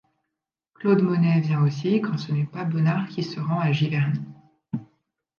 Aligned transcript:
Claude 0.73 1.03
Monet 1.03 1.41
vient 1.41 1.61
aussi, 1.61 2.01
quand 2.01 2.17
ce 2.17 2.31
n'est 2.31 2.47
pas 2.47 2.63
Bonnard 2.65 3.07
qui 3.09 3.21
se 3.21 3.39
rend 3.39 3.59
à 3.59 3.71
Giverny. 3.71 4.17